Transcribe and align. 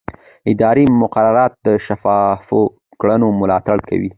اداري 0.51 0.85
مقررات 1.01 1.53
د 1.65 1.67
شفافو 1.85 2.61
کړنو 3.01 3.27
ملاتړ 3.41 3.77
کوي. 3.89 4.09